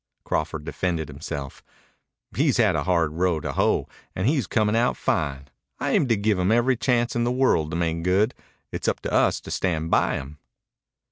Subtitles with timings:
[0.23, 1.61] Crawford defended himself.
[2.35, 5.47] "He's had a hard row to hoe, and he's comin' out fine.
[5.79, 8.33] I aim to give him every chance in the world to make good.
[8.71, 10.39] It's up to us to stand by him."